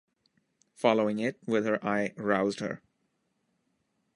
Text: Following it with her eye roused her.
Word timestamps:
Following 0.73 1.19
it 1.19 1.37
with 1.45 1.67
her 1.67 1.77
eye 1.85 2.15
roused 2.17 2.59
her. 2.59 2.81